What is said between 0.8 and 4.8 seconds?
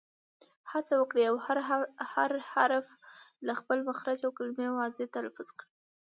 وکړئ، هر حرف له خپل مخرج او کلیمه